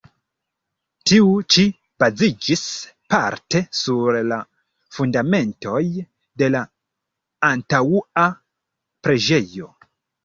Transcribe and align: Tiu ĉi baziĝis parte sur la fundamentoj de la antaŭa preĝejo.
Tiu 1.09 1.25
ĉi 1.55 1.65
baziĝis 2.03 2.63
parte 3.15 3.61
sur 3.81 4.17
la 4.31 4.39
fundamentoj 4.97 5.85
de 6.43 6.51
la 6.57 6.65
antaŭa 7.53 8.29
preĝejo. 9.07 9.75